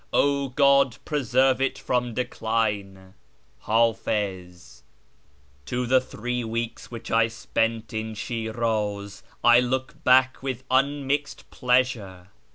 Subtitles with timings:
[0.13, 3.13] O God, preserve it from decline!"—
[3.69, 4.81] Hafiz.
[5.67, 12.29] To the three weeks which I spent in Shi'ruz I look back with immixed pleasure.